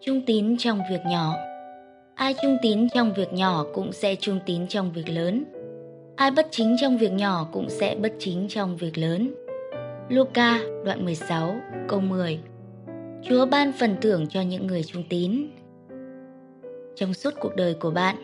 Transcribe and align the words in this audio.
Trung 0.00 0.22
tín 0.26 0.56
trong 0.56 0.80
việc 0.90 1.00
nhỏ 1.06 1.34
Ai 2.14 2.34
trung 2.42 2.56
tín 2.62 2.88
trong 2.94 3.12
việc 3.14 3.32
nhỏ 3.32 3.64
cũng 3.74 3.92
sẽ 3.92 4.14
trung 4.14 4.40
tín 4.46 4.66
trong 4.66 4.92
việc 4.92 5.08
lớn. 5.08 5.44
Ai 6.16 6.30
bất 6.30 6.46
chính 6.50 6.76
trong 6.80 6.98
việc 6.98 7.12
nhỏ 7.12 7.48
cũng 7.52 7.70
sẽ 7.70 7.96
bất 8.02 8.12
chính 8.18 8.46
trong 8.48 8.76
việc 8.76 8.98
lớn. 8.98 9.34
Luca 10.08 10.60
đoạn 10.84 11.04
16 11.04 11.56
câu 11.88 12.00
10 12.00 12.38
Chúa 13.22 13.46
ban 13.46 13.72
phần 13.72 13.96
thưởng 14.00 14.26
cho 14.26 14.40
những 14.40 14.66
người 14.66 14.82
trung 14.82 15.04
tín. 15.08 15.48
Trong 16.96 17.14
suốt 17.14 17.34
cuộc 17.40 17.56
đời 17.56 17.74
của 17.74 17.90
bạn, 17.90 18.16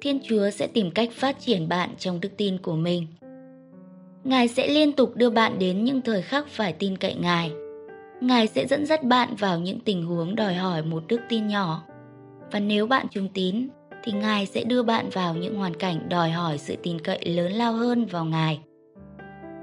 Thiên 0.00 0.20
Chúa 0.22 0.50
sẽ 0.50 0.66
tìm 0.66 0.90
cách 0.90 1.08
phát 1.12 1.40
triển 1.40 1.68
bạn 1.68 1.90
trong 1.98 2.20
đức 2.20 2.30
tin 2.36 2.58
của 2.58 2.76
mình. 2.76 3.06
Ngài 4.24 4.48
sẽ 4.48 4.68
liên 4.68 4.92
tục 4.92 5.16
đưa 5.16 5.30
bạn 5.30 5.58
đến 5.58 5.84
những 5.84 6.02
thời 6.02 6.22
khắc 6.22 6.48
phải 6.48 6.72
tin 6.72 6.96
cậy 6.96 7.14
Ngài. 7.14 7.52
Ngài 8.20 8.46
sẽ 8.46 8.66
dẫn 8.66 8.86
dắt 8.86 9.02
bạn 9.02 9.34
vào 9.34 9.58
những 9.58 9.80
tình 9.80 10.06
huống 10.06 10.36
đòi 10.36 10.54
hỏi 10.54 10.82
một 10.82 11.02
đức 11.08 11.20
tin 11.28 11.46
nhỏ. 11.46 11.82
Và 12.52 12.60
nếu 12.60 12.86
bạn 12.86 13.06
trung 13.10 13.28
tín, 13.34 13.68
thì 14.04 14.12
Ngài 14.12 14.46
sẽ 14.46 14.64
đưa 14.64 14.82
bạn 14.82 15.10
vào 15.10 15.34
những 15.34 15.54
hoàn 15.54 15.74
cảnh 15.74 16.08
đòi 16.08 16.30
hỏi 16.30 16.58
sự 16.58 16.76
tin 16.82 17.00
cậy 17.00 17.24
lớn 17.24 17.52
lao 17.52 17.72
hơn 17.72 18.04
vào 18.04 18.24
Ngài. 18.24 18.60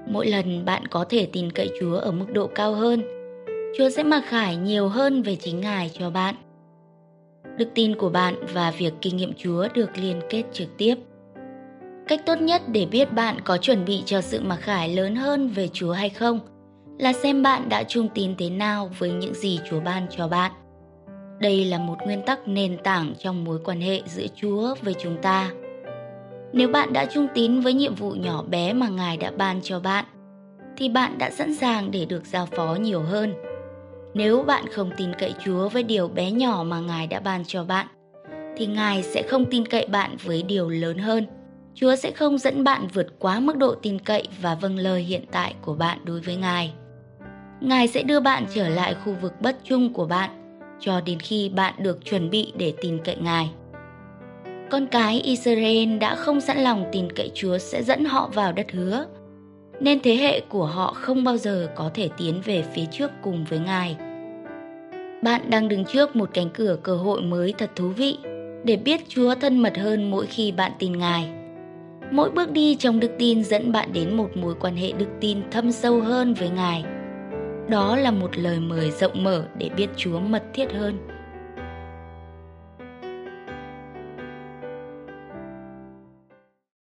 Mỗi 0.07 0.27
lần 0.27 0.65
bạn 0.65 0.87
có 0.87 1.05
thể 1.09 1.27
tin 1.31 1.51
cậy 1.51 1.69
Chúa 1.79 1.95
ở 1.95 2.11
mức 2.11 2.25
độ 2.33 2.47
cao 2.47 2.73
hơn, 2.73 3.01
Chúa 3.77 3.89
sẽ 3.89 4.03
mặc 4.03 4.23
khải 4.25 4.55
nhiều 4.55 4.87
hơn 4.87 5.21
về 5.21 5.35
chính 5.35 5.61
Ngài 5.61 5.91
cho 5.93 6.09
bạn. 6.09 6.35
Đức 7.57 7.69
tin 7.75 7.95
của 7.95 8.09
bạn 8.09 8.35
và 8.53 8.73
việc 8.77 8.93
kinh 9.01 9.17
nghiệm 9.17 9.33
Chúa 9.37 9.67
được 9.73 9.97
liên 9.97 10.21
kết 10.29 10.43
trực 10.53 10.77
tiếp. 10.77 10.95
Cách 12.07 12.21
tốt 12.25 12.41
nhất 12.41 12.61
để 12.67 12.85
biết 12.85 13.13
bạn 13.13 13.37
có 13.43 13.57
chuẩn 13.57 13.85
bị 13.85 14.03
cho 14.05 14.21
sự 14.21 14.39
mặc 14.41 14.59
khải 14.61 14.95
lớn 14.95 15.15
hơn 15.15 15.47
về 15.47 15.67
Chúa 15.73 15.91
hay 15.91 16.09
không 16.09 16.39
là 16.97 17.13
xem 17.13 17.43
bạn 17.43 17.69
đã 17.69 17.83
trung 17.83 18.09
tín 18.13 18.35
thế 18.37 18.49
nào 18.49 18.89
với 18.99 19.11
những 19.11 19.33
gì 19.33 19.59
Chúa 19.69 19.79
ban 19.79 20.07
cho 20.09 20.27
bạn. 20.27 20.51
Đây 21.39 21.65
là 21.65 21.77
một 21.77 21.95
nguyên 22.05 22.21
tắc 22.21 22.47
nền 22.47 22.77
tảng 22.77 23.13
trong 23.19 23.43
mối 23.43 23.59
quan 23.63 23.81
hệ 23.81 24.01
giữa 24.05 24.25
Chúa 24.35 24.75
với 24.81 24.95
chúng 24.99 25.17
ta. 25.21 25.51
Nếu 26.53 26.67
bạn 26.67 26.93
đã 26.93 27.05
trung 27.05 27.27
tín 27.33 27.59
với 27.59 27.73
nhiệm 27.73 27.95
vụ 27.95 28.11
nhỏ 28.11 28.43
bé 28.43 28.73
mà 28.73 28.87
Ngài 28.87 29.17
đã 29.17 29.31
ban 29.37 29.61
cho 29.61 29.79
bạn, 29.79 30.05
thì 30.77 30.89
bạn 30.89 31.17
đã 31.17 31.29
sẵn 31.29 31.55
sàng 31.55 31.91
để 31.91 32.05
được 32.05 32.25
giao 32.25 32.45
phó 32.45 32.75
nhiều 32.75 33.01
hơn. 33.01 33.33
Nếu 34.13 34.43
bạn 34.43 34.65
không 34.71 34.91
tin 34.97 35.13
cậy 35.19 35.33
Chúa 35.45 35.69
với 35.69 35.83
điều 35.83 36.07
bé 36.07 36.31
nhỏ 36.31 36.63
mà 36.67 36.79
Ngài 36.79 37.07
đã 37.07 37.19
ban 37.19 37.43
cho 37.45 37.63
bạn, 37.63 37.87
thì 38.57 38.65
Ngài 38.65 39.03
sẽ 39.03 39.21
không 39.21 39.45
tin 39.45 39.65
cậy 39.65 39.85
bạn 39.87 40.15
với 40.23 40.43
điều 40.43 40.69
lớn 40.69 40.97
hơn. 40.97 41.27
Chúa 41.75 41.95
sẽ 41.95 42.11
không 42.11 42.37
dẫn 42.37 42.63
bạn 42.63 42.87
vượt 42.93 43.07
quá 43.19 43.39
mức 43.39 43.57
độ 43.57 43.75
tin 43.75 43.99
cậy 43.99 44.27
và 44.41 44.55
vâng 44.55 44.77
lời 44.77 45.01
hiện 45.01 45.23
tại 45.31 45.53
của 45.61 45.75
bạn 45.75 45.99
đối 46.03 46.19
với 46.19 46.35
Ngài. 46.35 46.73
Ngài 47.63 47.87
sẽ 47.87 48.03
đưa 48.03 48.19
bạn 48.19 48.45
trở 48.53 48.69
lại 48.69 48.95
khu 49.03 49.13
vực 49.21 49.33
bất 49.41 49.57
chung 49.63 49.93
của 49.93 50.05
bạn 50.05 50.29
cho 50.79 51.01
đến 51.01 51.19
khi 51.19 51.49
bạn 51.49 51.73
được 51.77 52.05
chuẩn 52.05 52.29
bị 52.29 52.53
để 52.57 52.73
tin 52.81 52.97
cậy 53.03 53.15
Ngài. 53.15 53.51
Con 54.71 54.87
cái 54.87 55.21
Israel 55.21 55.97
đã 55.97 56.15
không 56.15 56.41
sẵn 56.41 56.57
lòng 56.57 56.85
tin 56.91 57.11
cậy 57.15 57.31
Chúa 57.33 57.57
sẽ 57.57 57.83
dẫn 57.83 58.05
họ 58.05 58.29
vào 58.33 58.51
đất 58.51 58.71
hứa, 58.71 59.05
nên 59.79 59.99
thế 59.99 60.15
hệ 60.15 60.39
của 60.39 60.65
họ 60.65 60.93
không 60.93 61.23
bao 61.23 61.37
giờ 61.37 61.69
có 61.75 61.91
thể 61.93 62.09
tiến 62.17 62.41
về 62.45 62.63
phía 62.73 62.85
trước 62.91 63.11
cùng 63.21 63.45
với 63.49 63.59
Ngài. 63.59 63.95
Bạn 65.23 65.49
đang 65.49 65.67
đứng 65.67 65.85
trước 65.85 66.15
một 66.15 66.29
cánh 66.33 66.49
cửa 66.53 66.77
cơ 66.83 66.95
hội 66.95 67.21
mới 67.21 67.53
thật 67.57 67.71
thú 67.75 67.87
vị 67.87 68.17
để 68.63 68.75
biết 68.75 69.09
Chúa 69.09 69.35
thân 69.35 69.59
mật 69.59 69.77
hơn 69.77 70.11
mỗi 70.11 70.25
khi 70.25 70.51
bạn 70.51 70.71
tin 70.79 70.97
Ngài. 70.97 71.29
Mỗi 72.11 72.29
bước 72.29 72.51
đi 72.51 72.75
trong 72.75 72.99
đức 72.99 73.11
tin 73.19 73.43
dẫn 73.43 73.71
bạn 73.71 73.93
đến 73.93 74.17
một 74.17 74.29
mối 74.37 74.55
quan 74.59 74.75
hệ 74.75 74.91
đức 74.91 75.09
tin 75.21 75.41
thâm 75.51 75.71
sâu 75.71 76.01
hơn 76.01 76.33
với 76.33 76.49
Ngài. 76.49 76.83
Đó 77.69 77.95
là 77.95 78.11
một 78.11 78.37
lời 78.37 78.59
mời 78.59 78.91
rộng 78.91 79.23
mở 79.23 79.45
để 79.57 79.69
biết 79.69 79.87
Chúa 79.97 80.19
mật 80.19 80.43
thiết 80.53 80.71
hơn. 80.73 81.07